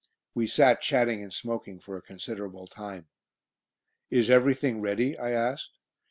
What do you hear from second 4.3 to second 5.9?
everything ready?" I asked.